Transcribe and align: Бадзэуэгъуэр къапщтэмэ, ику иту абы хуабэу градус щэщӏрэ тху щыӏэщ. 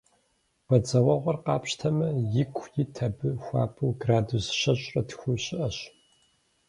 Бадзэуэгъуэр 0.67 1.37
къапщтэмэ, 1.45 2.07
ику 2.41 2.65
иту 2.81 3.03
абы 3.05 3.27
хуабэу 3.43 3.91
градус 4.01 4.45
щэщӏрэ 4.59 5.01
тху 5.09 5.33
щыӏэщ. 5.43 5.77